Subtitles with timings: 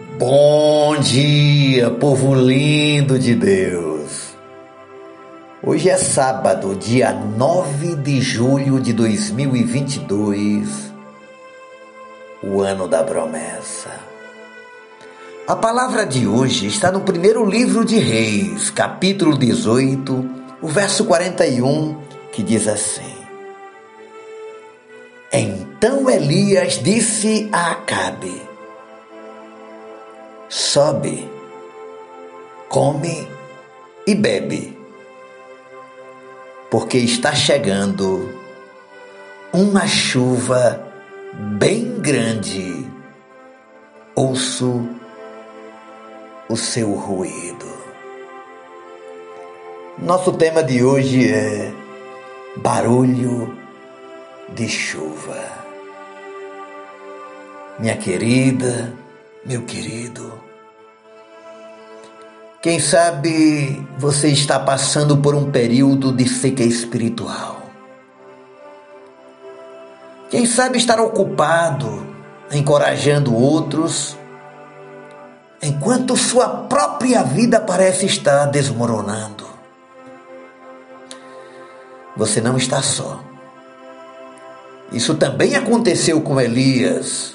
[0.00, 4.34] Bom dia, povo lindo de Deus.
[5.62, 10.90] Hoje é sábado, dia 9 de julho de 2022,
[12.42, 13.90] o ano da promessa.
[15.46, 20.30] A palavra de hoje está no primeiro livro de Reis, capítulo 18,
[20.62, 21.98] o verso 41,
[22.32, 23.16] que diz assim:
[25.30, 28.49] Então Elias disse a Acabe:
[30.60, 31.28] sobe,
[32.68, 33.26] come
[34.06, 34.78] e bebe,
[36.70, 38.38] porque está chegando
[39.52, 40.86] uma chuva
[41.58, 42.86] bem grande.
[44.14, 44.86] Ouço
[46.48, 47.66] o seu ruído.
[49.98, 51.72] Nosso tema de hoje é
[52.56, 53.56] barulho
[54.50, 55.40] de chuva.
[57.78, 58.92] Minha querida,
[59.44, 60.49] meu querido.
[62.62, 67.62] Quem sabe você está passando por um período de seca espiritual.
[70.28, 72.06] Quem sabe estar ocupado,
[72.52, 74.14] encorajando outros,
[75.62, 79.48] enquanto sua própria vida parece estar desmoronando.
[82.14, 83.24] Você não está só.
[84.92, 87.34] Isso também aconteceu com Elias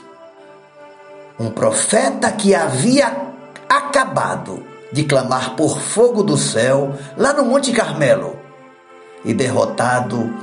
[1.39, 3.33] um profeta que havia
[3.67, 8.39] acabado de clamar por fogo do céu lá no Monte Carmelo
[9.25, 10.33] e derrotado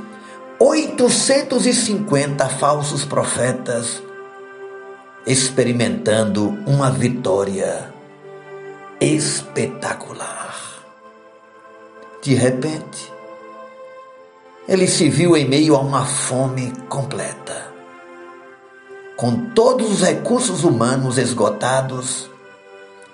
[0.59, 4.03] 850 falsos profetas,
[5.25, 7.91] experimentando uma vitória
[9.01, 10.55] espetacular.
[12.21, 13.11] De repente,
[14.67, 17.73] ele se viu em meio a uma fome completa
[19.17, 22.29] com todos os recursos humanos esgotados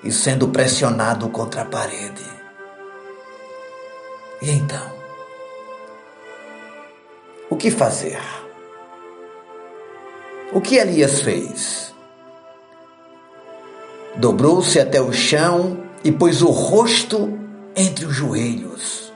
[0.04, 2.26] e sendo pressionado contra a parede.
[4.42, 4.92] E então?
[7.50, 8.20] O que fazer?
[10.54, 11.94] O que Elias fez?
[14.16, 17.38] Dobrou-se até o chão e pôs o rosto
[17.76, 19.14] entre os joelhos.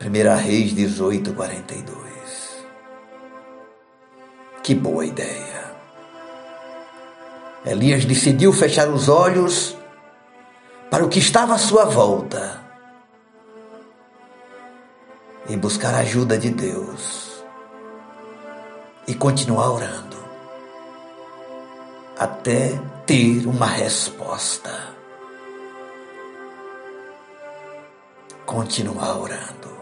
[0.00, 2.66] 1 Reis 18, 42.
[4.62, 5.61] Que boa ideia.
[7.64, 9.76] Elias decidiu fechar os olhos
[10.90, 12.60] para o que estava à sua volta
[15.48, 17.44] e buscar a ajuda de Deus
[19.06, 20.16] e continuar orando
[22.18, 24.70] até ter uma resposta.
[28.46, 29.72] Continuar orando.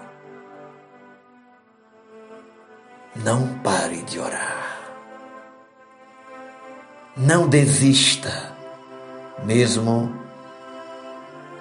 [3.17, 4.60] Não pare de orar.
[7.23, 8.33] Não desista,
[9.45, 10.11] mesmo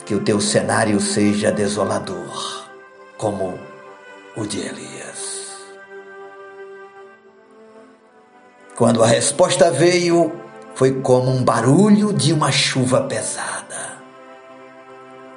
[0.06, 2.66] que o teu cenário seja desolador,
[3.18, 3.60] como
[4.38, 5.50] o de Elias.
[8.78, 10.32] Quando a resposta veio,
[10.76, 14.00] foi como um barulho de uma chuva pesada.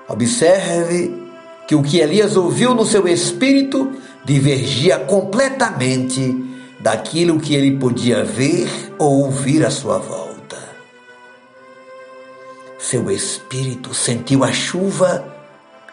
[0.06, 1.20] Observe
[1.66, 3.90] que o que Elias ouviu no seu espírito
[4.24, 6.51] divergia completamente
[6.82, 10.58] daquilo que ele podia ver ou ouvir à sua volta.
[12.76, 15.24] Seu espírito sentiu a chuva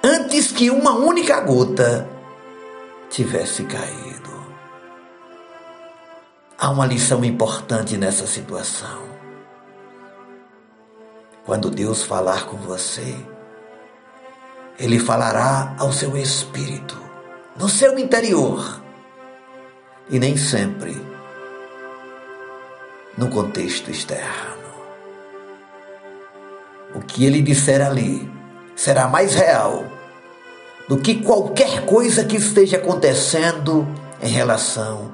[0.04, 2.10] antes que uma única gota
[3.08, 4.30] tivesse caído.
[6.58, 9.04] Há uma lição importante nessa situação.
[11.46, 13.16] Quando Deus falar com você,
[14.80, 16.98] Ele falará ao seu espírito,
[17.56, 18.89] no seu interior
[20.10, 21.00] e nem sempre
[23.18, 24.60] no contexto externo.
[26.96, 28.30] O que ele disser ali
[28.76, 29.86] será mais real
[30.88, 33.88] do que qualquer coisa que esteja acontecendo
[34.22, 35.14] em relação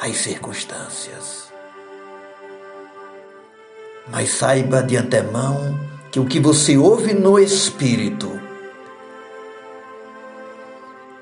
[0.00, 1.50] às circunstâncias.
[4.08, 5.78] Mas saiba de antemão
[6.10, 8.40] que o que você ouve no espírito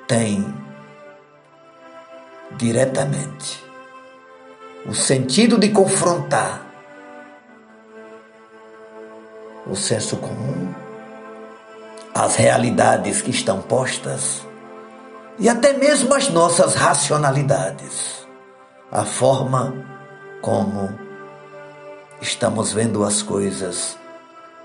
[0.06, 0.67] tem
[2.56, 3.64] diretamente.
[4.86, 6.62] O sentido de confrontar
[9.66, 10.72] o senso comum,
[12.14, 14.46] as realidades que estão postas
[15.38, 18.26] e até mesmo as nossas racionalidades,
[18.90, 19.74] a forma
[20.40, 20.98] como
[22.20, 23.96] estamos vendo as coisas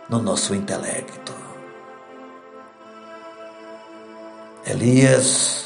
[0.09, 1.33] no nosso intelecto.
[4.65, 5.62] Elias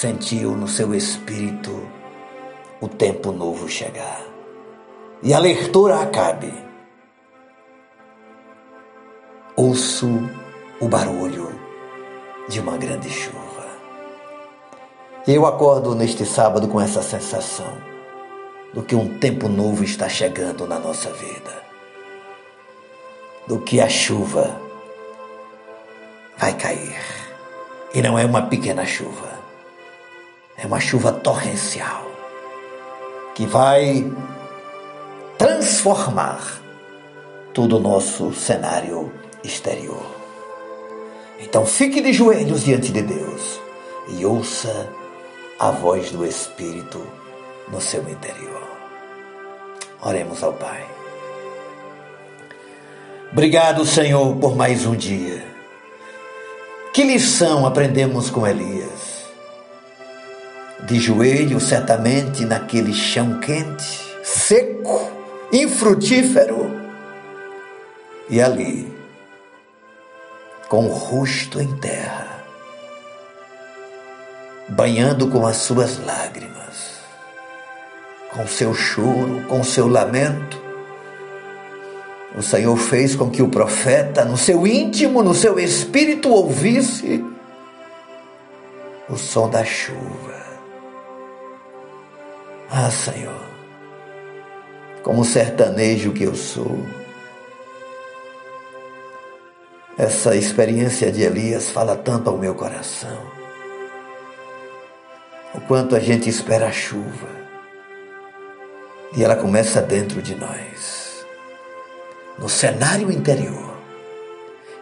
[0.00, 1.88] sentiu no seu espírito
[2.82, 4.20] o tempo novo chegar.
[5.22, 5.40] E a
[6.02, 6.52] Acabe.
[9.56, 10.06] Ouço
[10.78, 11.48] o barulho
[12.46, 13.64] de uma grande chuva.
[15.26, 17.72] Eu acordo neste sábado com essa sensação
[18.74, 21.64] do que um tempo novo está chegando na nossa vida.
[23.48, 24.60] Do que a chuva
[26.36, 27.00] vai cair.
[27.94, 29.35] E não é uma pequena chuva.
[30.66, 32.10] É uma chuva torrencial
[33.36, 34.04] que vai
[35.38, 36.60] transformar
[37.54, 39.12] todo o nosso cenário
[39.44, 40.04] exterior.
[41.38, 43.60] Então fique de joelhos diante de Deus
[44.08, 44.90] e ouça
[45.60, 47.00] a voz do Espírito
[47.68, 48.68] no seu interior.
[50.02, 50.84] Oremos ao Pai.
[53.30, 55.46] Obrigado, Senhor, por mais um dia.
[56.92, 59.15] Que lição aprendemos com Elias?
[60.86, 65.10] De joelho, certamente, naquele chão quente, seco,
[65.52, 66.70] infrutífero,
[68.30, 68.92] e ali,
[70.68, 72.44] com o rosto em terra,
[74.68, 77.00] banhando com as suas lágrimas,
[78.32, 80.60] com seu choro, com seu lamento,
[82.36, 87.24] o Senhor fez com que o profeta, no seu íntimo, no seu espírito, ouvisse
[89.08, 90.45] o som da chuva.
[92.70, 93.46] Ah, Senhor,
[95.02, 96.84] como sertanejo que eu sou,
[99.96, 103.18] essa experiência de Elias fala tanto ao meu coração.
[105.54, 107.28] O quanto a gente espera a chuva
[109.16, 111.24] e ela começa dentro de nós
[112.38, 113.76] no cenário interior.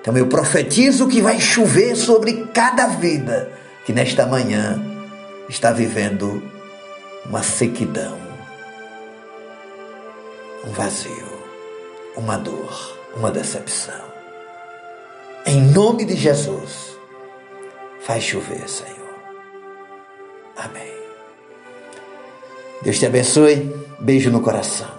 [0.00, 3.52] Então eu profetizo que vai chover sobre cada vida
[3.84, 4.82] que nesta manhã
[5.48, 6.42] está vivendo
[7.26, 8.18] uma sequidão,
[10.66, 11.42] um vazio,
[12.16, 14.04] uma dor, uma decepção.
[15.46, 16.96] Em nome de Jesus,
[18.00, 19.14] faz chover, Senhor.
[20.56, 20.94] Amém.
[22.82, 23.74] Deus te abençoe.
[23.98, 24.90] Beijo no coração.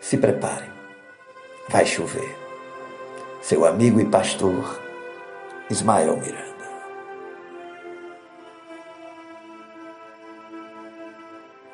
[0.00, 0.74] Se prepare
[1.68, 2.36] vai chover.
[3.40, 4.80] Seu amigo e pastor
[5.70, 6.53] Ismael Miranda.